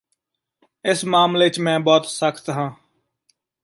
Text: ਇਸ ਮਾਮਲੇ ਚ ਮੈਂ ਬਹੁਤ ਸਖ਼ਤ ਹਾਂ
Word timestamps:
ਇਸ 0.85 1.03
ਮਾਮਲੇ 1.05 1.49
ਚ 1.49 1.59
ਮੈਂ 1.59 1.79
ਬਹੁਤ 1.79 2.05
ਸਖ਼ਤ 2.05 2.49
ਹਾਂ 2.49 2.69